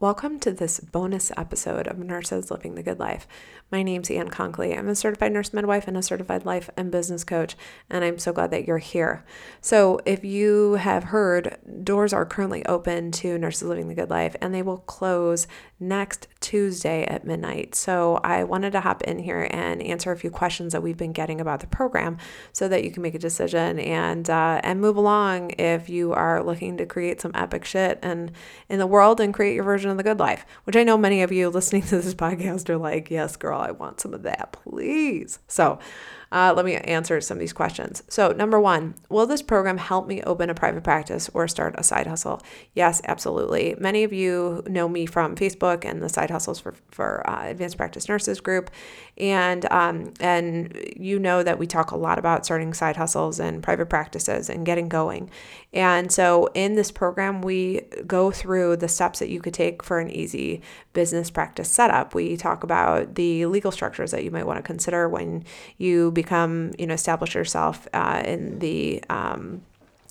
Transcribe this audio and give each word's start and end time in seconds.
Welcome 0.00 0.38
to 0.40 0.52
this 0.52 0.78
bonus 0.78 1.32
episode 1.36 1.88
of 1.88 1.98
Nurses 1.98 2.52
Living 2.52 2.76
the 2.76 2.84
Good 2.84 3.00
Life. 3.00 3.26
My 3.72 3.82
name's 3.82 4.08
Ann 4.12 4.28
Conkley. 4.28 4.72
I'm 4.72 4.88
a 4.88 4.94
certified 4.94 5.32
nurse 5.32 5.52
midwife 5.52 5.88
and 5.88 5.96
a 5.96 6.04
certified 6.04 6.46
life 6.46 6.70
and 6.76 6.92
business 6.92 7.24
coach, 7.24 7.56
and 7.90 8.04
I'm 8.04 8.20
so 8.20 8.32
glad 8.32 8.52
that 8.52 8.64
you're 8.64 8.78
here. 8.78 9.24
So, 9.60 9.98
if 10.06 10.24
you 10.24 10.74
have 10.74 11.02
heard, 11.02 11.58
doors 11.82 12.12
are 12.12 12.24
currently 12.24 12.64
open 12.66 13.10
to 13.10 13.38
Nurses 13.38 13.68
Living 13.68 13.88
the 13.88 13.96
Good 13.96 14.08
Life, 14.08 14.36
and 14.40 14.54
they 14.54 14.62
will 14.62 14.78
close 14.78 15.48
next 15.80 16.28
Tuesday 16.38 17.04
at 17.04 17.26
midnight. 17.26 17.74
So, 17.74 18.20
I 18.22 18.44
wanted 18.44 18.70
to 18.74 18.80
hop 18.80 19.02
in 19.02 19.18
here 19.18 19.48
and 19.50 19.82
answer 19.82 20.12
a 20.12 20.16
few 20.16 20.30
questions 20.30 20.74
that 20.74 20.82
we've 20.82 20.96
been 20.96 21.12
getting 21.12 21.40
about 21.40 21.58
the 21.58 21.66
program 21.66 22.18
so 22.52 22.68
that 22.68 22.84
you 22.84 22.92
can 22.92 23.02
make 23.02 23.16
a 23.16 23.18
decision 23.18 23.80
and 23.80 24.30
uh, 24.30 24.60
and 24.62 24.80
move 24.80 24.96
along 24.96 25.50
if 25.58 25.88
you 25.88 26.12
are 26.12 26.40
looking 26.40 26.76
to 26.76 26.86
create 26.86 27.20
some 27.20 27.32
epic 27.34 27.64
shit 27.64 27.98
and 28.00 28.30
in 28.68 28.78
the 28.78 28.86
world 28.86 29.20
and 29.20 29.34
create 29.34 29.56
your 29.56 29.64
version 29.64 29.87
version 29.88 29.90
of 29.90 29.96
the 29.96 30.02
good 30.02 30.18
life, 30.18 30.44
which 30.64 30.76
I 30.76 30.84
know 30.84 30.98
many 30.98 31.22
of 31.22 31.32
you 31.32 31.48
listening 31.48 31.82
to 31.82 32.00
this 32.00 32.14
podcast 32.26 32.68
are 32.68 32.76
like, 32.76 33.10
yes, 33.10 33.36
girl, 33.36 33.60
I 33.60 33.70
want 33.70 34.00
some 34.00 34.14
of 34.14 34.22
that, 34.22 34.52
please. 34.52 35.38
So, 35.48 35.78
uh, 36.30 36.52
let 36.54 36.64
me 36.64 36.74
answer 36.76 37.20
some 37.20 37.36
of 37.36 37.40
these 37.40 37.52
questions. 37.52 38.02
So, 38.08 38.32
number 38.32 38.60
one, 38.60 38.94
will 39.08 39.26
this 39.26 39.40
program 39.40 39.78
help 39.78 40.06
me 40.06 40.22
open 40.22 40.50
a 40.50 40.54
private 40.54 40.84
practice 40.84 41.30
or 41.32 41.48
start 41.48 41.74
a 41.78 41.82
side 41.82 42.06
hustle? 42.06 42.42
Yes, 42.74 43.00
absolutely. 43.04 43.74
Many 43.78 44.04
of 44.04 44.12
you 44.12 44.62
know 44.68 44.88
me 44.88 45.06
from 45.06 45.36
Facebook 45.36 45.84
and 45.84 46.02
the 46.02 46.08
Side 46.08 46.30
Hustles 46.30 46.60
for, 46.60 46.74
for 46.90 47.28
uh, 47.28 47.48
Advanced 47.48 47.78
Practice 47.78 48.08
Nurses 48.08 48.40
group, 48.40 48.70
and 49.16 49.70
um, 49.72 50.12
and 50.20 50.78
you 50.96 51.18
know 51.18 51.42
that 51.42 51.58
we 51.58 51.66
talk 51.66 51.92
a 51.92 51.96
lot 51.96 52.18
about 52.18 52.44
starting 52.44 52.74
side 52.74 52.96
hustles 52.96 53.40
and 53.40 53.62
private 53.62 53.86
practices 53.86 54.50
and 54.50 54.66
getting 54.66 54.88
going. 54.88 55.30
And 55.72 56.12
so, 56.12 56.48
in 56.54 56.74
this 56.74 56.90
program, 56.90 57.40
we 57.40 57.82
go 58.06 58.30
through 58.30 58.76
the 58.76 58.88
steps 58.88 59.18
that 59.18 59.28
you 59.28 59.40
could 59.40 59.54
take 59.54 59.82
for 59.82 59.98
an 59.98 60.10
easy 60.10 60.62
business 60.92 61.30
practice 61.30 61.70
setup. 61.70 62.14
We 62.14 62.36
talk 62.36 62.64
about 62.64 63.14
the 63.14 63.46
legal 63.46 63.70
structures 63.70 64.10
that 64.10 64.24
you 64.24 64.30
might 64.30 64.46
want 64.46 64.58
to 64.58 64.62
consider 64.62 65.08
when 65.08 65.44
you 65.76 66.10
become, 66.22 66.72
you 66.80 66.86
know, 66.88 66.94
establish 66.94 67.36
yourself 67.36 67.86
uh, 67.94 68.20
in 68.24 68.58
the 68.58 69.00
um, 69.08 69.62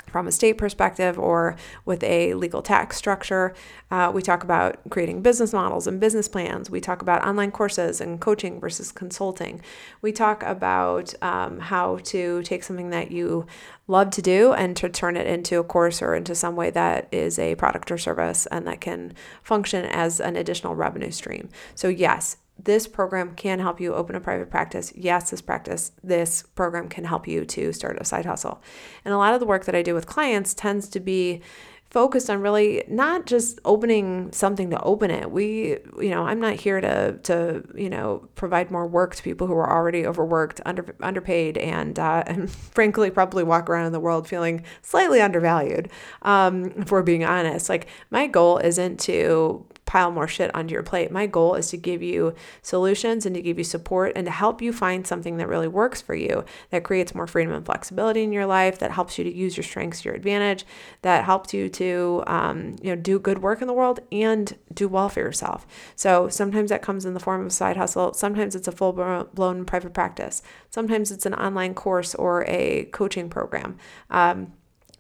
from 0.10 0.26
a 0.26 0.32
state 0.32 0.58
perspective 0.58 1.20
or 1.20 1.58
with 1.84 2.02
a 2.02 2.34
legal 2.34 2.62
tax 2.62 2.96
structure. 2.96 3.54
Uh, 3.92 4.10
we 4.16 4.22
talk 4.22 4.42
about 4.42 4.78
creating 4.90 5.22
business 5.22 5.52
models 5.52 5.86
and 5.86 6.00
business 6.00 6.30
plans. 6.30 6.70
We 6.70 6.80
talk 6.80 7.02
about 7.02 7.28
online 7.28 7.52
courses 7.52 8.00
and 8.00 8.22
coaching 8.22 8.62
versus 8.62 8.90
consulting. 8.94 9.62
We 10.02 10.14
talk 10.14 10.44
about 10.44 11.14
um, 11.22 11.60
how 11.60 11.98
to 12.04 12.42
take 12.44 12.64
something 12.64 12.90
that 12.92 13.12
you 13.12 13.46
love 13.88 14.10
to 14.12 14.22
do 14.22 14.54
and 14.54 14.78
to 14.78 14.88
turn 14.88 15.18
it 15.18 15.28
into 15.28 15.60
a 15.60 15.64
course 15.64 16.02
or 16.02 16.16
into 16.16 16.36
some 16.36 16.56
way 16.56 16.70
that 16.70 17.10
is 17.12 17.38
a 17.38 17.56
product 17.56 17.92
or 17.92 17.98
service 17.98 18.46
and 18.46 18.66
that 18.66 18.80
can 18.80 19.14
function 19.44 19.84
as 19.84 20.22
an 20.22 20.38
additional 20.38 20.74
revenue 20.74 21.12
stream. 21.12 21.50
So, 21.76 21.90
yes, 21.90 22.38
this 22.60 22.88
program 22.88 23.36
can 23.36 23.60
help 23.60 23.80
you 23.80 23.94
open 23.94 24.16
a 24.16 24.20
private 24.20 24.50
practice. 24.50 24.92
Yes, 24.96 25.30
this 25.30 25.42
practice, 25.42 25.92
this 26.04 26.44
program 26.56 26.90
can 26.90 27.06
help 27.06 27.28
you 27.28 27.46
to 27.46 27.72
start 27.72 27.98
a 28.00 28.06
side 28.06 28.26
hustle. 28.26 28.62
And 29.06 29.14
a 29.14 29.18
lot 29.18 29.34
of 29.34 29.40
the 29.40 29.46
work 29.46 29.66
that 29.66 29.76
I 29.76 29.82
do 29.82 29.94
with 29.94 30.08
clients 30.08 30.54
tends 30.54 30.90
to 30.90 31.00
be 31.00 31.42
focused 31.90 32.30
on 32.30 32.42
really 32.42 32.84
not 32.90 33.26
just 33.26 33.60
opening 33.64 34.30
something 34.34 34.70
to 34.70 34.82
open 34.82 35.10
it. 35.10 35.32
We, 35.32 35.78
you 36.00 36.10
know, 36.10 36.24
I'm 36.26 36.40
not 36.40 36.56
here 36.56 36.82
to 36.82 37.18
to 37.24 37.64
you 37.76 37.90
know 37.90 38.28
provide 38.36 38.72
more 38.72 38.86
work 38.86 39.16
to 39.16 39.24
people 39.24 39.48
who 39.48 39.54
are 39.54 39.72
already 39.72 40.06
overworked, 40.06 40.60
under 40.66 40.96
underpaid, 41.02 41.58
and 41.58 41.98
uh, 41.98 42.24
and 42.28 42.50
frankly 42.52 43.10
probably 43.10 43.44
walk 43.44 43.70
around 43.70 43.86
in 43.86 43.94
the 43.94 44.00
world 44.00 44.28
feeling 44.28 44.64
slightly 44.82 45.22
undervalued. 45.22 45.90
Um, 46.24 46.74
if 46.78 46.92
we're 46.92 47.04
being 47.04 47.24
honest, 47.24 47.70
like 47.70 47.88
my 48.10 48.28
goal 48.28 48.58
isn't 48.58 49.00
to 49.02 49.66
pile 49.88 50.12
more 50.12 50.28
shit 50.28 50.54
onto 50.54 50.74
your 50.74 50.84
plate. 50.84 51.10
My 51.12 51.26
goal 51.26 51.56
is 51.56 51.72
to 51.72 51.78
give 51.78 52.04
you 52.04 52.36
solutions 52.62 53.26
and 53.26 53.34
to 53.34 53.42
give 53.42 53.58
you 53.58 53.64
support 53.64 54.12
and 54.16 54.26
to 54.26 54.32
help 54.32 54.62
you 54.62 54.72
find 54.72 55.08
something 55.08 55.38
that 55.38 55.48
really 55.48 55.68
works 55.68 56.02
for 56.02 56.14
you, 56.14 56.46
that 56.70 56.84
creates 56.84 57.16
more 57.16 57.26
freedom 57.26 57.54
and 57.54 57.66
flexibility 57.66 58.22
in 58.22 58.32
your 58.32 58.45
life, 58.45 58.78
that 58.78 58.92
helps 58.92 59.17
you 59.17 59.23
to 59.23 59.34
use 59.34 59.58
your 59.58 59.64
strengths 59.64 60.02
to 60.02 60.10
your 60.10 60.16
advantage, 60.16 60.66
that 61.02 61.23
helps 61.23 61.54
you 61.54 61.70
to 61.70 62.23
um, 62.28 62.76
you 62.84 62.94
know 62.94 63.02
do 63.02 63.17
good 63.17 63.39
work 63.42 63.61
in 63.61 63.67
the 63.67 63.73
world 63.73 64.02
and 64.11 64.58
do 64.73 64.88
well 64.88 65.10
for 65.10 65.22
yourself. 65.22 65.66
So 65.95 66.30
sometimes 66.30 66.70
that 66.70 66.82
comes 66.84 67.06
in 67.06 67.14
the 67.14 67.20
form 67.20 67.42
of 67.42 67.48
a 67.48 67.52
side 67.52 67.78
hustle. 67.78 68.14
Sometimes 68.14 68.56
it's 68.56 68.67
a 68.67 68.72
full 68.72 68.94
blown 69.34 69.66
private 69.66 69.94
practice. 69.94 70.44
Sometimes 70.70 71.11
it's 71.11 71.26
an 71.26 71.34
online 71.34 71.73
course 71.73 72.14
or 72.14 72.45
a 72.48 72.86
coaching 72.92 73.30
program. 73.30 73.78
Um, 74.10 74.54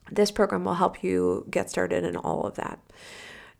this 0.09 0.31
program 0.31 0.63
will 0.63 0.75
help 0.75 1.03
you 1.03 1.45
get 1.49 1.69
started 1.69 2.05
in 2.05 2.15
all 2.15 2.45
of 2.45 2.55
that. 2.55 2.79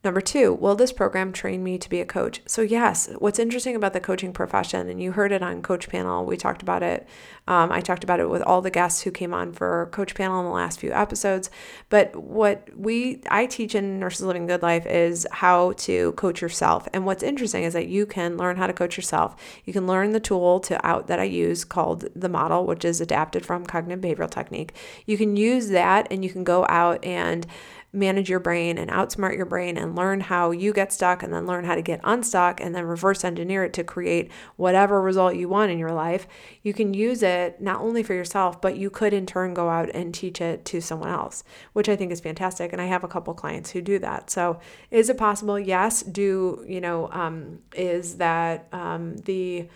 Number 0.07 0.21
two, 0.21 0.53
will 0.53 0.75
this 0.75 0.93
program 0.93 1.33
train 1.33 1.65
me 1.65 1.77
to 1.77 1.89
be 1.89 1.99
a 1.99 2.05
coach? 2.05 2.39
So, 2.45 2.61
yes, 2.61 3.09
what's 3.19 3.39
interesting 3.39 3.75
about 3.75 3.91
the 3.91 3.99
coaching 3.99 4.31
profession, 4.31 4.87
and 4.87 5.03
you 5.03 5.11
heard 5.11 5.33
it 5.33 5.43
on 5.43 5.61
Coach 5.61 5.89
Panel, 5.89 6.23
we 6.23 6.37
talked 6.37 6.61
about 6.61 6.81
it. 6.81 7.05
Um, 7.45 7.73
I 7.73 7.81
talked 7.81 8.05
about 8.05 8.21
it 8.21 8.29
with 8.29 8.41
all 8.41 8.61
the 8.61 8.71
guests 8.71 9.01
who 9.01 9.11
came 9.11 9.33
on 9.33 9.51
for 9.51 9.89
Coach 9.91 10.15
Panel 10.15 10.39
in 10.39 10.45
the 10.45 10.51
last 10.51 10.79
few 10.79 10.93
episodes. 10.93 11.49
But 11.89 12.15
what 12.15 12.69
we 12.73 13.21
I 13.29 13.47
teach 13.47 13.75
in 13.75 13.99
Nurses 13.99 14.25
Living 14.25 14.47
Good 14.47 14.61
Life 14.61 14.85
is 14.85 15.27
how 15.29 15.73
to 15.73 16.13
coach 16.13 16.41
yourself. 16.41 16.87
And 16.93 17.05
what's 17.05 17.23
interesting 17.23 17.63
is 17.63 17.73
that 17.73 17.87
you 17.87 18.05
can 18.05 18.37
learn 18.37 18.55
how 18.55 18.67
to 18.67 18.73
coach 18.73 18.95
yourself. 18.95 19.35
You 19.65 19.73
can 19.73 19.87
learn 19.87 20.11
the 20.11 20.21
tool 20.21 20.61
to 20.61 20.85
out 20.85 21.07
that 21.07 21.19
I 21.19 21.23
use 21.23 21.65
called 21.65 22.07
the 22.15 22.29
model, 22.29 22.65
which 22.65 22.85
is 22.85 23.01
adapted 23.01 23.45
from 23.45 23.65
cognitive 23.65 24.03
behavioral 24.03 24.31
technique. 24.31 24.73
You 25.05 25.17
can 25.17 25.35
use 25.35 25.67
that 25.69 26.07
and 26.09 26.23
you 26.23 26.29
can 26.29 26.45
go 26.45 26.65
out 26.69 27.03
and 27.03 27.45
manage 27.93 28.29
your 28.29 28.39
brain 28.39 28.77
and 28.77 28.91
outsmart 28.91 29.35
your 29.35 29.45
brain 29.45 29.77
and 29.77 29.95
learn 29.95 30.19
how 30.19 30.51
you 30.51 30.73
get 30.73 30.91
stuck 30.91 31.23
and 31.23 31.33
then 31.33 31.47
learn 31.47 31.63
how 31.63 31.73
to 31.73 31.81
get 31.81 32.01
unstuck 32.03 32.59
and 32.59 32.75
then 32.75 32.83
reverse 32.83 33.23
engineer 33.23 33.63
it 33.63 33.73
to 33.73 33.83
create 33.83 34.29
whatever 34.57 35.01
result 35.01 35.35
you 35.35 35.47
want 35.47 35.71
in 35.71 35.79
your 35.79 35.91
life, 35.91 36.27
you 36.63 36.73
can 36.73 36.93
use 36.93 37.23
it 37.23 37.61
not 37.61 37.79
only 37.79 38.03
for 38.03 38.13
yourself, 38.13 38.61
but 38.61 38.77
you 38.77 38.89
could 38.89 39.13
in 39.13 39.25
turn 39.25 39.53
go 39.53 39.69
out 39.69 39.89
and 39.93 40.13
teach 40.13 40.41
it 40.41 40.65
to 40.65 40.81
someone 40.81 41.09
else, 41.09 41.43
which 41.73 41.87
I 41.87 41.95
think 41.95 42.11
is 42.11 42.19
fantastic. 42.19 42.73
And 42.73 42.81
I 42.81 42.85
have 42.85 43.03
a 43.03 43.07
couple 43.07 43.33
clients 43.33 43.71
who 43.71 43.81
do 43.81 43.99
that. 43.99 44.29
So 44.29 44.59
is 44.91 45.09
it 45.09 45.17
possible? 45.17 45.57
Yes. 45.57 46.03
Do, 46.03 46.65
you 46.67 46.81
know, 46.81 47.09
um, 47.11 47.59
is 47.73 48.17
that 48.17 48.67
um, 48.73 49.17
the 49.17 49.69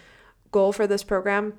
goal 0.52 0.74
for 0.74 0.86
this 0.86 1.04
program? 1.04 1.54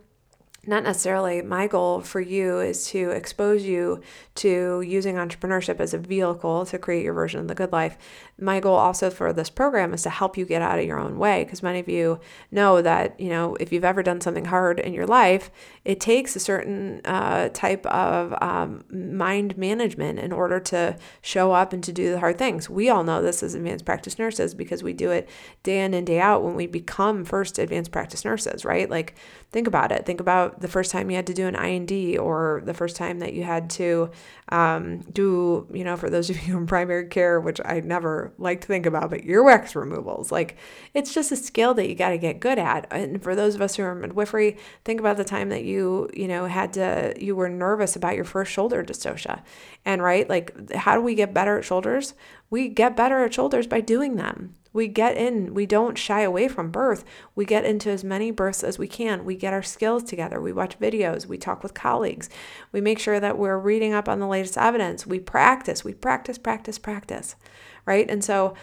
Not 0.65 0.85
necessarily 0.85 1.43
my 1.43 1.67
goal 1.67 2.01
for 2.01 2.21
you 2.21 2.61
is 2.61 2.87
to 2.87 3.11
expose 3.11 3.65
you 3.65 4.01
to 4.37 4.81
using 4.81 5.17
entrepreneurship 5.17 5.81
as 5.81 5.93
a 5.93 5.99
vehicle 5.99 6.65
to 6.65 6.79
create 6.79 7.03
your 7.03 7.15
version 7.15 7.41
of 7.41 7.49
the 7.49 7.55
good 7.55 7.73
life. 7.73 7.99
My 8.39 8.61
goal 8.61 8.77
also 8.77 9.11
for 9.11 9.33
this 9.33 9.51
program 9.51 9.93
is 9.93 10.05
to 10.05 10.11
help 10.11 10.37
you 10.37 10.47
get 10.47 10.63
out 10.63 10.79
of 10.79 10.85
your 10.85 11.01
own 11.01 11.19
way 11.19 11.43
because 11.43 11.65
many 11.65 11.81
of 11.81 11.89
you 11.89 12.21
know 12.53 12.81
that, 12.81 13.19
you 13.19 13.29
know, 13.29 13.57
if 13.57 13.73
you've 13.73 13.85
ever 13.85 14.05
done 14.05 14.21
something 14.21 14.45
hard 14.45 14.79
in 14.79 14.95
your 14.95 15.07
life, 15.07 15.51
it 15.85 15.99
takes 15.99 16.37
a 16.37 16.41
certain 16.41 17.01
uh, 17.05 17.49
type 17.49 17.85
of 17.87 18.33
um, 18.41 18.85
mind 18.89 19.59
management 19.59 20.21
in 20.21 20.31
order 20.31 20.61
to 20.61 20.97
show 21.23 21.51
up 21.51 21.73
and 21.73 21.83
to 21.83 21.93
do 21.93 22.13
the 22.13 22.21
hard 22.21 22.39
things. 22.39 22.71
We 22.71 22.89
all 22.89 23.03
know 23.03 23.21
this 23.21 23.43
as 23.43 23.55
advanced 23.55 23.85
practice 23.85 24.17
nurses 24.17 24.55
because 24.55 24.85
we 24.85 24.93
do 24.93 25.11
it 25.11 25.29
day 25.65 25.85
in 25.85 25.93
and 25.93 26.07
day 26.07 26.21
out 26.21 26.45
when 26.45 26.55
we 26.55 26.69
become 26.69 27.25
first 27.25 27.59
advanced 27.59 27.91
practice 27.91 28.25
nurses, 28.25 28.65
right? 28.65 28.89
Like, 28.89 29.17
think 29.53 29.67
about 29.67 29.93
it. 29.93 30.07
Think 30.07 30.21
about 30.21 30.61
the 30.61 30.69
first 30.69 30.91
time 30.91 31.11
you 31.11 31.17
had 31.17 31.27
to 31.27 31.35
do 31.35 31.47
an 31.47 31.55
I&D 31.55 32.17
or 32.17 32.63
the 32.65 32.73
first 32.73 32.97
time 32.97 33.19
that 33.19 33.35
you 33.35 33.45
had 33.45 33.69
to 33.71 34.11
um, 34.49 35.01
do, 35.13 35.69
you 35.73 35.85
know, 35.85 35.97
for 35.97 36.09
those 36.09 36.31
of 36.31 36.43
you 36.47 36.57
in 36.57 36.67
primary 36.67 37.07
care, 37.09 37.39
which 37.39 37.61
I 37.63 37.81
never 37.81 38.33
like 38.39 38.63
to 38.63 38.67
think 38.67 38.87
about, 38.87 39.11
but 39.11 39.21
earwax 39.21 39.75
removals. 39.75 40.33
Like 40.33 40.57
it's 40.95 41.13
just 41.13 41.33
a 41.33 41.37
skill 41.37 41.75
that 41.75 41.89
you 41.89 41.95
got 41.95 42.11
to 42.11 42.19
get 42.19 42.41
good 42.41 42.59
at. 42.59 42.87
And 42.91 43.23
for 43.23 43.35
those 43.35 43.55
of 43.55 43.61
us 43.61 43.77
who 43.77 43.83
are 43.83 43.95
midwifery, 43.95 44.57
think 44.85 45.01
about 45.01 45.19
the 45.19 45.25
time 45.25 45.51
that 45.51 45.65
you, 45.65 46.09
you 46.15 46.27
know, 46.27 46.47
had 46.47 46.73
to, 46.73 47.15
you 47.19 47.37
were 47.37 47.51
nervous 47.51 47.95
about 47.95 48.17
your 48.17 48.25
first 48.25 48.51
shoulder 48.51 48.83
dystocia. 48.83 49.43
And 49.85 50.03
right, 50.03 50.29
like 50.29 50.73
how 50.73 50.95
do 50.95 51.03
we 51.03 51.15
get 51.15 51.35
better 51.35 51.59
at 51.59 51.65
shoulders? 51.65 52.15
We 52.49 52.69
get 52.69 52.97
better 52.97 53.23
at 53.23 53.35
shoulders 53.35 53.67
by 53.67 53.83
doing 53.83 54.17
them. 54.17 54.55
We 54.73 54.89
get 54.89 55.17
in, 55.17 55.55
we 55.55 55.67
don't 55.67 55.99
shy 55.99 56.23
away 56.23 56.49
from 56.49 56.71
birth. 56.71 57.05
We 57.35 57.45
get 57.45 57.65
into 57.65 57.91
as 57.91 58.05
many 58.05 58.31
births 58.31 58.65
as 58.65 58.79
we 58.79 58.89
can. 58.89 59.25
We 59.25 59.37
get 59.37 59.53
our 59.53 59.63
skills 59.63 60.03
together. 60.03 60.41
We 60.41 60.53
watch 60.53 60.79
videos. 60.79 61.27
We 61.27 61.39
talk 61.39 61.63
with 61.63 61.75
colleagues. 61.75 62.31
We 62.71 62.81
make 62.81 62.99
sure 62.99 63.21
that 63.21 63.37
we're 63.37 63.59
reading 63.59 63.93
up 63.93 64.09
on 64.09 64.21
the 64.21 64.27
latest 64.27 64.57
evidence. 64.57 65.07
We 65.07 65.21
practice. 65.21 65.85
We 65.85 65.95
practice, 65.95 66.39
practice, 66.39 66.79
practice. 66.79 67.37
Right. 67.85 68.09
And 68.09 68.25
so, 68.25 68.55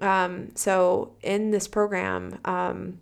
um, 0.00 0.50
so 0.54 1.14
in 1.22 1.50
this 1.50 1.68
program, 1.68 2.38
um, 2.44 3.00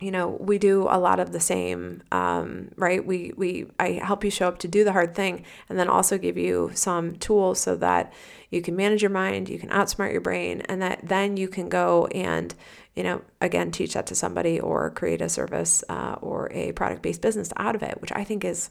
you 0.00 0.10
know 0.10 0.28
we 0.28 0.58
do 0.58 0.82
a 0.88 0.98
lot 0.98 1.20
of 1.20 1.32
the 1.32 1.40
same 1.40 2.02
um, 2.12 2.70
right 2.76 3.04
we 3.04 3.32
we 3.36 3.66
i 3.78 3.92
help 3.92 4.24
you 4.24 4.30
show 4.30 4.48
up 4.48 4.58
to 4.58 4.68
do 4.68 4.84
the 4.84 4.92
hard 4.92 5.14
thing 5.14 5.44
and 5.68 5.78
then 5.78 5.88
also 5.88 6.18
give 6.18 6.36
you 6.36 6.70
some 6.74 7.16
tools 7.16 7.60
so 7.60 7.76
that 7.76 8.12
you 8.50 8.62
can 8.62 8.76
manage 8.76 9.02
your 9.02 9.10
mind, 9.10 9.48
you 9.48 9.58
can 9.58 9.68
outsmart 9.68 10.12
your 10.12 10.20
brain, 10.20 10.62
and 10.62 10.80
that 10.80 11.00
then 11.02 11.36
you 11.36 11.48
can 11.48 11.68
go 11.68 12.06
and, 12.06 12.54
you 12.94 13.02
know, 13.02 13.22
again, 13.40 13.70
teach 13.70 13.94
that 13.94 14.06
to 14.06 14.14
somebody 14.14 14.58
or 14.58 14.90
create 14.90 15.20
a 15.20 15.28
service 15.28 15.84
uh, 15.88 16.16
or 16.20 16.50
a 16.52 16.72
product 16.72 17.02
based 17.02 17.20
business 17.20 17.50
out 17.56 17.74
of 17.74 17.82
it, 17.82 18.00
which 18.00 18.12
I 18.12 18.24
think 18.24 18.44
is, 18.44 18.70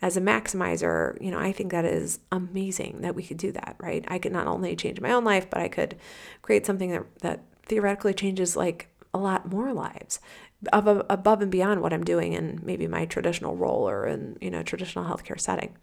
as 0.00 0.16
a 0.16 0.20
maximizer, 0.20 1.20
you 1.20 1.30
know, 1.30 1.38
I 1.38 1.52
think 1.52 1.72
that 1.72 1.84
is 1.84 2.20
amazing 2.32 3.02
that 3.02 3.14
we 3.14 3.22
could 3.22 3.36
do 3.36 3.52
that, 3.52 3.76
right? 3.78 4.04
I 4.08 4.18
could 4.18 4.32
not 4.32 4.46
only 4.46 4.76
change 4.76 5.00
my 5.00 5.12
own 5.12 5.24
life, 5.24 5.50
but 5.50 5.60
I 5.60 5.68
could 5.68 5.96
create 6.40 6.64
something 6.64 6.92
that, 6.92 7.04
that 7.20 7.40
theoretically 7.64 8.14
changes 8.14 8.56
like 8.56 8.88
a 9.14 9.18
lot 9.18 9.50
more 9.50 9.72
lives 9.72 10.20
above, 10.72 11.42
and 11.42 11.50
beyond 11.50 11.82
what 11.82 11.92
I'm 11.92 12.04
doing 12.04 12.32
in 12.32 12.60
maybe 12.62 12.86
my 12.86 13.06
traditional 13.06 13.56
role 13.56 13.88
or 13.88 14.06
in 14.06 14.36
you 14.40 14.50
know 14.50 14.62
traditional 14.62 15.04
healthcare 15.04 15.40
setting. 15.40 15.76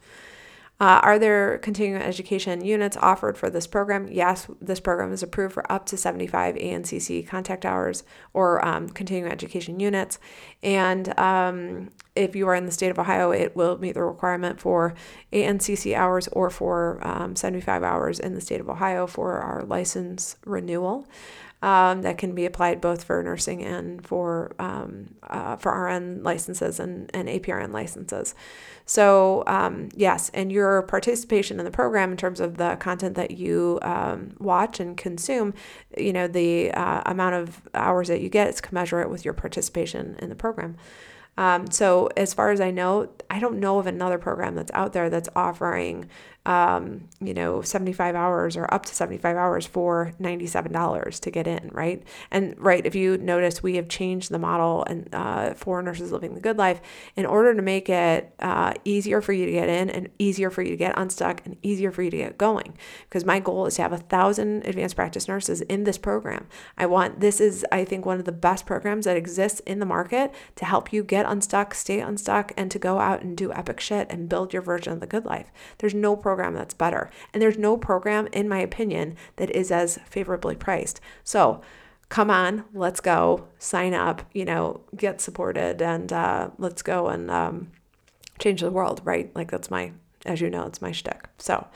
Uh, 0.78 1.00
are 1.04 1.18
there 1.18 1.58
continuing 1.60 2.02
education 2.02 2.62
units 2.62 2.98
offered 2.98 3.38
for 3.38 3.50
this 3.50 3.66
program? 3.66 4.10
Yes, 4.12 4.48
this 4.60 4.82
program 4.82 5.14
is 5.14 5.24
approved 5.24 5.54
for 5.54 5.72
up 5.72 5.86
to 5.86 5.96
75 5.96 6.56
ANCC 6.56 7.26
contact 7.26 7.66
hours 7.66 8.04
or 8.34 8.66
um, 8.66 8.90
continuing 8.90 9.32
education 9.32 9.80
units. 9.80 10.20
And 10.62 11.18
um, 11.18 11.92
if 12.14 12.36
you 12.36 12.46
are 12.50 12.56
in 12.56 12.66
the 12.66 12.74
state 12.74 12.90
of 12.90 13.00
Ohio, 13.00 13.32
it 13.32 13.56
will 13.56 13.78
meet 13.78 13.94
the 13.94 14.04
requirement 14.04 14.60
for 14.60 14.94
ANCC 15.32 15.96
hours 15.96 16.28
or 16.34 16.50
for 16.50 17.00
um, 17.08 17.38
75 17.38 17.82
hours 17.82 18.20
in 18.20 18.36
the 18.36 18.42
state 18.42 18.60
of 18.60 18.70
Ohio 18.70 19.08
for 19.08 19.40
our 19.40 19.64
license 19.64 20.36
renewal 20.46 21.08
um, 21.66 22.04
that 22.04 22.20
can 22.20 22.36
be 22.36 22.46
applied 22.46 22.80
both 22.80 23.04
for 23.04 23.24
nursing 23.24 23.64
and 23.64 24.06
for 24.06 24.56
um, 24.60 25.16
uh, 25.24 25.56
for 25.56 25.72
RN 25.72 26.22
licenses 26.22 26.80
and, 26.80 27.10
and 27.12 27.28
APRN 27.28 27.74
licenses. 27.74 28.36
So 28.86 29.44
um, 29.48 29.90
yes, 29.96 30.30
and 30.36 30.52
your 30.52 30.84
participation 30.84 31.58
in 31.58 31.66
the 31.66 31.72
program 31.72 32.12
in 32.12 32.18
terms 32.18 32.40
of 32.40 32.58
the 32.58 32.76
content 32.76 33.16
that 33.16 33.32
you 33.32 33.80
um, 33.82 34.36
watch 34.38 34.80
and 34.80 34.96
consume, 34.96 35.56
you 35.98 36.14
know, 36.14 36.28
the 36.28 36.70
uh, 36.72 37.02
amount 37.08 37.34
of 37.34 37.62
hours 37.74 38.10
that 38.10 38.22
you 38.22 38.30
get 38.30 38.48
is 38.48 38.62
commensurate 38.62 39.10
with 39.10 39.26
your 39.26 39.34
participation 39.34 40.18
in 40.20 40.30
the 40.30 40.36
program. 40.36 40.78
Um, 41.36 41.70
so, 41.72 42.10
as 42.16 42.34
far 42.34 42.52
as 42.52 42.62
I 42.62 42.70
know, 42.70 43.10
I 43.30 43.40
don't 43.40 43.60
know 43.60 43.80
of 43.80 43.88
another 43.88 44.20
program 44.20 44.54
that's 44.54 44.72
out 44.74 44.94
there 44.94 45.10
that's 45.10 45.30
offering 45.36 46.10
um, 46.46 47.08
you 47.20 47.34
know, 47.34 47.62
75 47.62 48.16
hours 48.16 48.56
or 48.56 48.72
up 48.74 48.86
to 48.86 48.94
75 48.94 49.36
hours 49.36 49.66
for 49.66 50.14
$97 50.22 51.20
to 51.20 51.32
get 51.32 51.48
in, 51.48 51.70
right? 51.74 52.04
And 52.30 52.56
right, 52.60 52.86
if 52.86 52.94
you 52.94 53.18
notice, 53.18 53.64
we 53.64 53.76
have 53.78 53.88
changed 53.88 54.30
the 54.30 54.38
model 54.38 54.84
and 54.86 55.10
uh, 55.14 55.54
for 55.56 55.82
nurses 55.82 56.12
living 56.12 56.36
the 56.36 56.42
good 56.42 56.58
life 56.58 56.82
in 57.16 57.26
order 57.26 57.56
to 57.56 57.62
make 57.62 57.90
it 57.90 58.34
uh, 58.40 58.74
easier 58.84 59.22
for 59.22 59.34
you 59.34 59.46
to 59.46 59.52
get 59.52 59.70
in 59.70 59.90
and 59.90 60.10
easier 60.20 60.50
for 60.52 60.62
you 60.62 60.70
to 60.70 60.78
get 60.78 60.98
unstuck 60.98 61.42
and 61.46 61.58
easier 61.64 61.92
for 61.92 62.04
you 62.04 62.12
to 62.12 62.18
get 62.18 62.38
going. 62.38 62.78
Because 63.10 63.26
my 63.26 63.40
goal 63.40 63.66
is 63.66 63.76
to 63.76 63.82
have 63.82 63.94
a 63.94 63.98
thousand 63.98 64.66
advanced 64.68 64.96
practice 64.96 65.28
nurses 65.28 65.62
in 65.62 65.84
this 65.84 65.98
program. 65.98 66.48
I 66.78 66.86
want 66.86 67.22
this 67.22 67.42
is, 67.42 67.66
I 67.72 67.86
think, 67.86 68.06
one 68.06 68.20
of 68.20 68.26
the 68.26 68.32
best 68.32 68.68
programs 68.68 69.06
that 69.06 69.18
exists 69.18 69.62
in 69.62 69.80
the 69.80 69.86
market 69.86 70.34
to 70.58 70.66
help 70.66 70.94
you 70.94 71.04
get 71.04 71.26
unstuck, 71.26 71.74
stay 71.74 72.02
unstuck, 72.02 72.52
and 72.56 72.70
to 72.70 72.78
go 72.78 73.00
out 73.00 73.24
and 73.24 73.36
do 73.36 73.52
epic 73.52 73.80
shit 73.80 74.08
and 74.12 74.30
build 74.30 74.54
your 74.54 74.62
version 74.62 74.94
of 74.94 75.00
the 75.00 75.08
good 75.08 75.26
life. 75.26 75.52
There's 75.80 75.96
no 75.96 76.16
program 76.16 76.35
program 76.36 76.54
that's 76.54 76.74
better. 76.74 77.10
And 77.34 77.42
there's 77.42 77.58
no 77.58 77.78
program, 77.78 78.28
in 78.34 78.50
my 78.50 78.60
opinion, 78.60 79.16
that 79.38 79.50
is 79.52 79.72
as 79.72 80.00
favorably 80.06 80.56
priced. 80.56 81.00
So 81.24 81.62
come 82.10 82.30
on, 82.30 82.66
let's 82.74 83.00
go, 83.00 83.48
sign 83.58 83.94
up, 83.94 84.22
you 84.34 84.44
know, 84.44 84.82
get 84.98 85.22
supported, 85.22 85.82
and 85.82 86.12
uh, 86.12 86.50
let's 86.58 86.82
go 86.82 87.08
and 87.08 87.32
um, 87.32 87.72
change 88.38 88.60
the 88.60 88.70
world, 88.70 89.00
right? 89.06 89.34
Like 89.34 89.50
that's 89.50 89.72
my, 89.72 89.94
as 90.26 90.42
you 90.42 90.50
know, 90.50 90.66
it's 90.66 90.82
my 90.82 90.92
shtick. 90.92 91.30
So, 91.38 91.68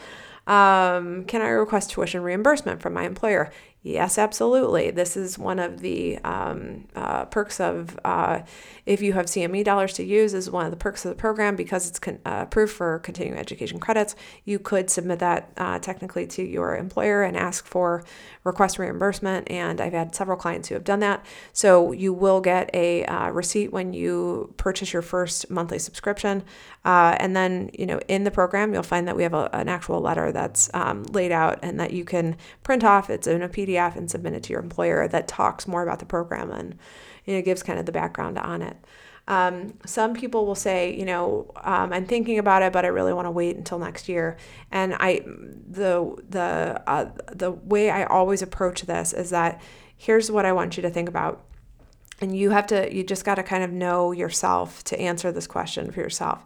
um, 0.46 1.24
can 1.26 1.42
I 1.42 1.50
request 1.50 1.92
tuition 1.92 2.22
reimbursement 2.22 2.82
from 2.82 2.94
my 2.94 3.06
employer? 3.06 3.52
Yes, 3.82 4.18
absolutely. 4.18 4.92
This 4.92 5.16
is 5.16 5.40
one 5.40 5.58
of 5.58 5.80
the 5.80 6.18
um, 6.20 6.86
uh, 6.96 7.26
perks 7.26 7.62
of 7.62 7.98
uh, 8.04 8.42
if 8.86 9.02
you 9.02 9.14
have 9.14 9.28
CME 9.28 9.64
dollars 9.64 9.94
to 9.94 10.04
use, 10.04 10.34
is 10.34 10.52
one 10.52 10.66
of 10.66 10.72
the 10.72 10.78
perks 10.78 11.06
of 11.06 11.10
the 11.10 11.16
program 11.16 11.56
because 11.56 11.88
it's 11.88 11.98
con- 11.98 12.20
uh, 12.26 12.40
approved 12.42 12.74
for 12.74 13.00
continuing 13.00 13.40
education 13.40 13.80
credits. 13.80 14.18
You 14.44 14.60
could 14.60 14.90
submit 14.90 15.20
that 15.20 15.54
uh, 15.56 15.80
technically 15.80 16.28
to 16.28 16.44
your 16.44 16.76
employer 16.76 17.24
and 17.24 17.38
ask 17.38 17.66
for 17.66 18.04
request 18.44 18.80
reimbursement. 18.80 19.50
And 19.50 19.80
I've 19.80 19.94
had 19.94 20.14
several 20.14 20.38
clients 20.38 20.68
who 20.68 20.76
have 20.76 20.84
done 20.84 21.00
that. 21.00 21.26
So 21.54 21.94
you 21.94 22.12
will 22.12 22.42
get 22.42 22.70
a 22.74 23.06
uh, 23.06 23.30
receipt 23.30 23.72
when 23.72 23.94
you 23.94 24.54
purchase 24.58 24.92
your 24.92 25.04
first 25.04 25.50
monthly 25.50 25.80
subscription. 25.80 26.44
Uh, 26.84 27.16
and 27.20 27.36
then, 27.36 27.70
you 27.78 27.86
know, 27.86 28.00
in 28.08 28.24
the 28.24 28.32
program, 28.32 28.74
you'll 28.74 28.84
find 28.84 29.08
that 29.08 29.16
we 29.16 29.24
have 29.24 29.34
a, 29.34 29.50
an 29.54 29.70
actual 29.70 30.02
letter 30.02 30.32
that's 30.32 30.70
um, 30.74 31.04
laid 31.04 31.32
out 31.32 31.60
and 31.62 31.80
that 31.80 31.92
you 31.92 32.04
can 32.04 32.36
print 32.64 32.84
off. 32.84 33.10
It's 33.10 33.28
in 33.28 33.42
a 33.42 33.50
PDF 33.50 33.69
PDF 33.70 33.96
and 33.96 34.10
submit 34.10 34.34
it 34.34 34.44
to 34.44 34.54
your 34.54 34.62
employer 34.62 35.08
that 35.08 35.28
talks 35.28 35.68
more 35.68 35.84
about 35.84 36.00
the 36.00 36.06
program 36.06 36.52
and 36.52 36.78
you 37.26 37.36
know 37.36 37.42
gives 37.42 37.64
kind 37.64 37.80
of 37.80 37.86
the 37.86 37.92
background 37.92 38.38
on 38.38 38.62
it. 38.62 38.78
Um, 39.30 39.76
some 39.86 40.16
people 40.16 40.48
will 40.48 40.56
say, 40.56 40.98
you 40.98 41.06
know, 41.06 41.52
um, 41.58 41.94
I'm 41.94 42.08
thinking 42.08 42.40
about 42.40 42.64
it, 42.64 42.74
but 42.74 42.84
I 42.84 42.88
really 42.88 43.14
want 43.14 43.28
to 43.28 43.32
wait 43.32 43.56
until 43.56 43.78
next 43.78 44.10
year. 44.10 44.38
And 44.72 44.96
I, 44.96 45.22
the 45.24 46.16
the 46.28 46.82
uh, 46.88 47.12
the 47.32 47.52
way 47.52 47.92
I 47.92 48.06
always 48.06 48.42
approach 48.42 48.82
this 48.82 49.14
is 49.14 49.30
that 49.30 49.62
here's 49.96 50.32
what 50.32 50.46
I 50.46 50.52
want 50.52 50.78
you 50.78 50.82
to 50.82 50.90
think 50.90 51.08
about, 51.08 51.46
and 52.20 52.36
you 52.36 52.50
have 52.50 52.66
to, 52.68 52.94
you 52.94 53.04
just 53.04 53.24
got 53.24 53.36
to 53.36 53.44
kind 53.44 53.64
of 53.64 53.72
know 53.72 54.12
yourself 54.12 54.84
to 54.86 55.00
answer 55.00 55.32
this 55.32 55.46
question 55.46 55.92
for 55.92 56.00
yourself. 56.00 56.44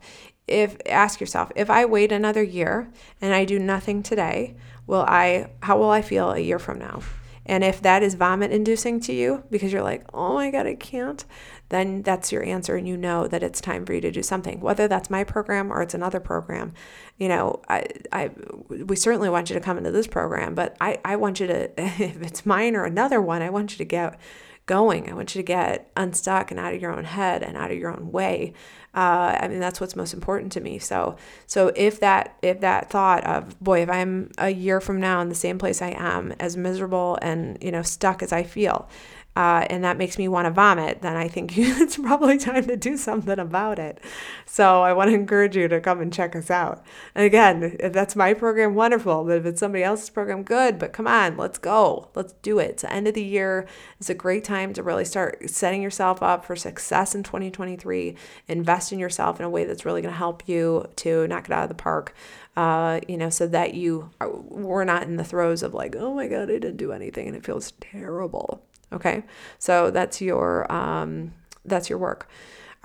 If 0.47 0.77
ask 0.85 1.19
yourself, 1.19 1.51
if 1.55 1.69
I 1.69 1.85
wait 1.85 2.11
another 2.11 2.43
year 2.43 2.89
and 3.21 3.33
I 3.33 3.45
do 3.45 3.59
nothing 3.59 4.03
today, 4.03 4.55
will 4.87 5.05
I? 5.07 5.51
How 5.61 5.77
will 5.77 5.89
I 5.89 6.01
feel 6.01 6.31
a 6.31 6.39
year 6.39 6.59
from 6.59 6.79
now? 6.79 7.01
And 7.45 7.63
if 7.63 7.81
that 7.81 8.03
is 8.03 8.13
vomit 8.13 8.51
inducing 8.51 8.99
to 9.01 9.13
you 9.13 9.43
because 9.49 9.73
you're 9.73 9.83
like, 9.83 10.05
oh 10.13 10.33
my 10.35 10.49
God, 10.49 10.65
I 10.65 10.75
can't, 10.75 11.23
then 11.69 12.01
that's 12.01 12.31
your 12.31 12.43
answer. 12.43 12.75
And 12.75 12.87
you 12.87 12.95
know 12.95 13.27
that 13.27 13.43
it's 13.43 13.59
time 13.59 13.85
for 13.85 13.93
you 13.93 14.01
to 14.01 14.11
do 14.11 14.23
something, 14.23 14.61
whether 14.61 14.87
that's 14.87 15.09
my 15.09 15.23
program 15.23 15.71
or 15.71 15.81
it's 15.81 15.93
another 15.93 16.21
program. 16.21 16.73
You 17.17 17.27
know, 17.27 17.61
I, 17.67 17.85
I, 18.13 18.31
we 18.69 18.95
certainly 18.95 19.29
want 19.29 19.49
you 19.49 19.55
to 19.55 19.61
come 19.61 19.77
into 19.77 19.91
this 19.91 20.07
program, 20.07 20.55
but 20.55 20.77
I, 20.79 20.99
I 21.03 21.17
want 21.17 21.39
you 21.41 21.47
to, 21.47 21.81
if 21.81 22.21
it's 22.21 22.45
mine 22.45 22.75
or 22.75 22.85
another 22.85 23.21
one, 23.21 23.41
I 23.41 23.49
want 23.49 23.71
you 23.71 23.77
to 23.77 23.85
get 23.85 24.17
going. 24.65 25.09
I 25.09 25.13
want 25.13 25.35
you 25.35 25.39
to 25.39 25.45
get 25.45 25.91
unstuck 25.97 26.51
and 26.51 26.59
out 26.59 26.73
of 26.73 26.81
your 26.81 26.91
own 26.91 27.03
head 27.03 27.43
and 27.43 27.57
out 27.57 27.71
of 27.71 27.77
your 27.77 27.91
own 27.91 28.11
way. 28.11 28.53
Uh, 28.95 29.37
I 29.39 29.47
mean, 29.47 29.59
that's 29.59 29.81
what's 29.81 29.95
most 29.95 30.13
important 30.13 30.51
to 30.53 30.61
me. 30.61 30.79
So, 30.79 31.17
so 31.47 31.71
if 31.75 31.99
that 31.99 32.37
if 32.41 32.61
that 32.61 32.89
thought 32.89 33.23
of 33.25 33.59
boy, 33.59 33.81
if 33.81 33.89
I'm 33.89 34.31
a 34.37 34.49
year 34.49 34.79
from 34.79 34.99
now 34.99 35.19
in 35.21 35.29
the 35.29 35.35
same 35.35 35.57
place 35.57 35.81
I 35.81 35.95
am, 35.97 36.33
as 36.39 36.55
miserable 36.55 37.17
and 37.21 37.57
you 37.61 37.71
know 37.71 37.81
stuck 37.81 38.21
as 38.21 38.31
I 38.31 38.43
feel, 38.43 38.87
uh, 39.35 39.65
and 39.69 39.83
that 39.83 39.97
makes 39.97 40.19
me 40.19 40.27
want 40.27 40.45
to 40.45 40.51
vomit, 40.51 41.01
then 41.01 41.15
I 41.15 41.27
think 41.27 41.53
it's 41.57 41.97
probably 41.97 42.37
time 42.37 42.65
to 42.67 42.77
do 42.77 42.97
something 42.97 43.39
about 43.39 43.79
it. 43.79 43.99
So 44.45 44.83
I 44.83 44.93
want 44.93 45.09
to 45.09 45.15
encourage 45.15 45.55
you 45.55 45.67
to 45.67 45.81
come 45.81 46.01
and 46.01 46.13
check 46.13 46.35
us 46.35 46.51
out. 46.51 46.85
And 47.15 47.25
again, 47.25 47.75
if 47.79 47.93
that's 47.93 48.15
my 48.15 48.35
program, 48.35 48.75
wonderful. 48.75 49.23
But 49.23 49.37
if 49.37 49.45
it's 49.45 49.59
somebody 49.59 49.83
else's 49.83 50.11
program, 50.11 50.43
good. 50.43 50.77
But 50.77 50.93
come 50.93 51.07
on, 51.07 51.35
let's 51.35 51.57
go. 51.57 52.09
Let's 52.13 52.33
do 52.43 52.59
it. 52.59 52.71
It's 52.71 52.81
the 52.83 52.93
end 52.93 53.07
of 53.07 53.15
the 53.15 53.23
year. 53.23 53.65
It's 53.99 54.09
a 54.09 54.15
great 54.15 54.43
time 54.43 54.71
to 54.73 54.83
really 54.83 55.05
start 55.05 55.49
setting 55.49 55.81
yourself 55.81 56.21
up 56.21 56.45
for 56.45 56.55
success 56.55 57.15
in 57.15 57.23
2023. 57.23 58.15
Invest 58.47 58.91
in 58.91 58.99
yourself 58.99 59.39
in 59.39 59.45
a 59.45 59.49
way 59.49 59.65
that's 59.65 59.85
really 59.85 60.01
going 60.03 60.13
to 60.13 60.17
help 60.17 60.47
you 60.47 60.85
to 60.97 61.27
knock 61.27 61.45
it 61.45 61.51
out 61.51 61.63
of 61.63 61.69
the 61.69 61.75
park. 61.75 62.13
Uh, 62.55 62.99
you 63.07 63.17
know, 63.17 63.31
so 63.31 63.47
that 63.47 63.73
you 63.73 64.11
are, 64.21 64.29
we're 64.29 64.83
not 64.83 65.03
in 65.03 65.17
the 65.17 65.23
throes 65.23 65.63
of 65.63 65.73
like, 65.73 65.95
oh 65.95 66.13
my 66.13 66.27
God, 66.27 66.43
I 66.43 66.59
didn't 66.59 66.77
do 66.77 66.91
anything 66.91 67.27
and 67.27 67.35
it 67.35 67.43
feels 67.43 67.71
terrible. 67.81 68.61
Okay, 68.93 69.23
so 69.59 69.91
that's 69.91 70.21
your 70.21 70.71
um, 70.71 71.33
that's 71.65 71.89
your 71.89 71.99
work. 71.99 72.29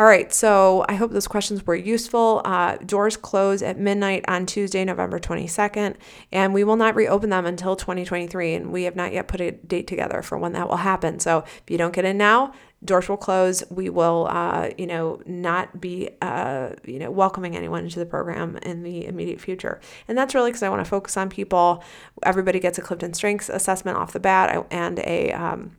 All 0.01 0.07
right, 0.07 0.33
so 0.33 0.85
I 0.89 0.95
hope 0.95 1.11
those 1.11 1.27
questions 1.27 1.67
were 1.67 1.75
useful. 1.75 2.41
Uh, 2.45 2.77
doors 2.77 3.17
close 3.17 3.63
at 3.63 3.81
midnight 3.81 4.25
on 4.29 4.47
Tuesday, 4.47 4.85
November 4.85 5.19
22nd, 5.19 5.97
and 6.31 6.55
we 6.55 6.63
will 6.63 6.77
not 6.77 6.95
reopen 6.95 7.31
them 7.31 7.47
until 7.47 7.75
2023. 7.75 8.55
And 8.55 8.73
we 8.73 8.85
have 8.85 8.95
not 8.95 9.13
yet 9.13 9.27
put 9.27 9.41
a 9.41 9.51
date 9.51 9.89
together 9.89 10.23
for 10.23 10.39
when 10.39 10.53
that 10.53 10.69
will 10.69 10.77
happen. 10.77 11.19
So 11.19 11.39
if 11.39 11.63
you 11.67 11.77
don't 11.79 11.93
get 11.93 12.05
in 12.05 12.17
now, 12.17 12.53
doors 12.85 13.09
will 13.09 13.17
close. 13.17 13.65
We 13.71 13.91
will, 13.91 14.29
uh, 14.31 14.71
you 14.79 14.87
know, 14.87 15.21
not 15.27 15.81
be, 15.81 16.11
uh, 16.23 16.75
you 16.85 17.01
know, 17.01 17.11
welcoming 17.11 17.57
anyone 17.57 17.83
into 17.83 17.99
the 17.99 18.07
program 18.07 18.57
in 18.59 18.85
the 18.85 19.05
immediate 19.05 19.41
future. 19.41 19.81
And 20.07 20.17
that's 20.17 20.33
really 20.33 20.53
because 20.53 20.63
I 20.63 20.69
want 20.69 20.85
to 20.85 20.89
focus 20.89 21.17
on 21.17 21.29
people. 21.29 21.83
Everybody 22.23 22.61
gets 22.61 22.79
a 22.79 22.83
Clifton 22.83 23.15
Strengths 23.15 23.49
assessment 23.49 23.99
off 23.99 24.13
the 24.13 24.21
bat 24.21 24.65
and 24.71 25.01
a 25.01 25.33
um, 25.33 25.73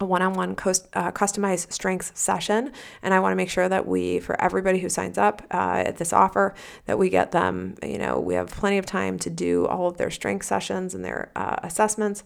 a 0.00 0.04
one-on-one 0.04 0.50
uh, 0.50 1.12
customized 1.12 1.72
strengths 1.72 2.18
session. 2.18 2.72
And 3.02 3.14
i 3.14 3.20
want 3.20 3.32
to 3.32 3.36
make 3.36 3.50
sure 3.50 3.68
that 3.68 3.86
we 3.86 4.20
for 4.20 4.40
everybody 4.40 4.78
who 4.78 4.88
signs 4.88 5.18
up 5.18 5.42
uh, 5.50 5.84
at 5.86 5.98
this 5.98 6.12
offer 6.12 6.54
that 6.86 6.98
we 6.98 7.10
get 7.10 7.32
them 7.32 7.74
you 7.82 7.98
know 7.98 8.18
we 8.18 8.34
have 8.34 8.50
plenty 8.50 8.78
of 8.78 8.86
time 8.86 9.18
to 9.20 9.30
do 9.30 9.66
all 9.66 9.88
of 9.88 9.96
their 9.96 10.10
strength 10.10 10.46
sessions 10.46 10.94
and 10.94 11.04
their 11.04 11.30
uh, 11.36 11.56
assessments 11.62 12.24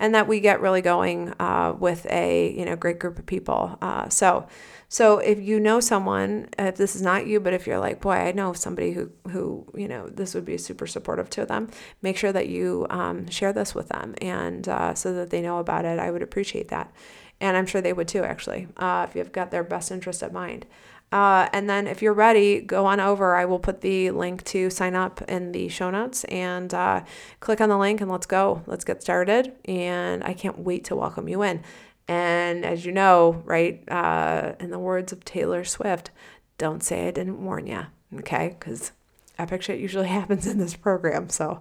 and 0.00 0.12
that 0.14 0.26
we 0.26 0.40
get 0.40 0.60
really 0.60 0.82
going 0.82 1.32
uh, 1.38 1.72
with 1.78 2.04
a 2.10 2.52
you 2.52 2.64
know 2.64 2.74
great 2.74 2.98
group 2.98 3.20
of 3.20 3.26
people 3.26 3.78
uh, 3.80 4.08
so 4.08 4.48
so 4.92 5.18
if 5.18 5.40
you 5.40 5.60
know 5.60 5.78
someone, 5.78 6.48
if 6.58 6.74
this 6.74 6.96
is 6.96 7.00
not 7.00 7.24
you, 7.24 7.38
but 7.38 7.52
if 7.52 7.64
you're 7.64 7.78
like, 7.78 8.00
boy, 8.00 8.14
I 8.14 8.32
know 8.32 8.52
somebody 8.52 8.90
who 8.90 9.12
who 9.30 9.64
you 9.72 9.86
know 9.86 10.08
this 10.08 10.34
would 10.34 10.44
be 10.44 10.58
super 10.58 10.88
supportive 10.88 11.30
to 11.30 11.46
them, 11.46 11.70
make 12.02 12.16
sure 12.16 12.32
that 12.32 12.48
you 12.48 12.88
um, 12.90 13.28
share 13.30 13.52
this 13.52 13.72
with 13.72 13.88
them, 13.88 14.16
and 14.20 14.68
uh, 14.68 14.94
so 14.94 15.14
that 15.14 15.30
they 15.30 15.42
know 15.42 15.60
about 15.60 15.84
it. 15.84 16.00
I 16.00 16.10
would 16.10 16.22
appreciate 16.22 16.68
that, 16.68 16.92
and 17.40 17.56
I'm 17.56 17.66
sure 17.66 17.80
they 17.80 17.92
would 17.92 18.08
too, 18.08 18.24
actually, 18.24 18.66
uh, 18.78 19.06
if 19.08 19.14
you've 19.14 19.30
got 19.30 19.52
their 19.52 19.62
best 19.62 19.92
interest 19.92 20.24
at 20.24 20.32
mind. 20.32 20.66
Uh, 21.12 21.48
and 21.52 21.68
then 21.68 21.86
if 21.86 22.02
you're 22.02 22.12
ready, 22.12 22.60
go 22.60 22.86
on 22.86 23.00
over. 23.00 23.34
I 23.34 23.44
will 23.44 23.58
put 23.58 23.80
the 23.80 24.10
link 24.12 24.44
to 24.44 24.70
sign 24.70 24.94
up 24.94 25.20
in 25.22 25.52
the 25.52 25.68
show 25.68 25.90
notes 25.90 26.24
and 26.24 26.72
uh, 26.72 27.02
click 27.40 27.60
on 27.60 27.68
the 27.68 27.78
link 27.78 28.00
and 28.00 28.10
let's 28.10 28.26
go. 28.26 28.62
Let's 28.66 28.84
get 28.84 29.02
started. 29.02 29.52
And 29.64 30.22
I 30.22 30.34
can't 30.34 30.60
wait 30.60 30.84
to 30.84 30.96
welcome 30.96 31.28
you 31.28 31.42
in. 31.42 31.62
And 32.06 32.64
as 32.64 32.84
you 32.84 32.92
know, 32.92 33.42
right, 33.44 33.82
uh, 33.88 34.54
in 34.60 34.70
the 34.70 34.78
words 34.78 35.12
of 35.12 35.24
Taylor 35.24 35.64
Swift, 35.64 36.10
don't 36.58 36.82
say 36.82 37.08
I 37.08 37.10
didn't 37.10 37.44
warn 37.44 37.66
you, 37.66 37.86
okay? 38.18 38.56
Because 38.58 38.92
epic 39.38 39.62
shit 39.62 39.80
usually 39.80 40.08
happens 40.18 40.46
in 40.46 40.58
this 40.58 40.76
program. 40.76 41.28
So, 41.28 41.60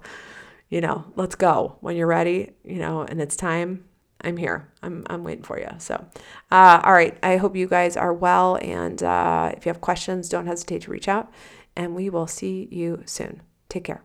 you 0.69 0.81
know, 0.81 1.05
let's 1.15 1.35
go 1.35 1.77
when 1.81 1.95
you're 1.95 2.07
ready, 2.07 2.51
you 2.63 2.77
know, 2.77 3.01
and 3.01 3.19
it's 3.19 3.35
time 3.35 3.85
I'm 4.21 4.37
here. 4.37 4.71
I'm, 4.83 5.05
I'm 5.09 5.23
waiting 5.23 5.43
for 5.43 5.59
you. 5.59 5.69
So, 5.77 6.05
uh, 6.51 6.81
all 6.83 6.93
right. 6.93 7.17
I 7.23 7.37
hope 7.37 7.55
you 7.55 7.67
guys 7.67 7.95
are 7.95 8.13
well. 8.13 8.57
And 8.61 9.01
uh, 9.01 9.53
if 9.55 9.65
you 9.65 9.69
have 9.69 9.81
questions, 9.81 10.29
don't 10.29 10.47
hesitate 10.47 10.83
to 10.83 10.91
reach 10.91 11.07
out. 11.07 11.31
And 11.75 11.95
we 11.95 12.09
will 12.09 12.27
see 12.27 12.67
you 12.71 13.03
soon. 13.05 13.41
Take 13.69 13.85
care. 13.85 14.03